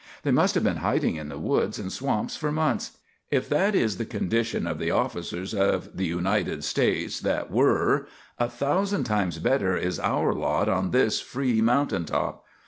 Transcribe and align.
They 0.23 0.31
must 0.31 0.55
have 0.55 0.63
been 0.63 0.77
hiding 0.77 1.15
in 1.17 1.29
the 1.29 1.37
woods 1.37 1.77
and 1.77 1.93
swamps 1.93 2.35
for 2.35 2.51
months. 2.51 2.97
If 3.29 3.47
that 3.49 3.75
is 3.75 3.97
the 3.97 4.03
condition 4.07 4.65
of 4.65 4.79
the 4.79 4.89
officers 4.89 5.53
of 5.53 5.95
the 5.95 6.07
United 6.07 6.63
States 6.63 7.19
that 7.19 7.51
were, 7.51 8.07
a 8.39 8.49
thousand 8.49 9.03
times 9.03 9.37
better 9.37 9.77
is 9.77 9.99
our 9.99 10.33
lot 10.33 10.67
on 10.67 10.89
this 10.89 11.19
free 11.19 11.61
mountain 11.61 12.05
top." 12.05 12.43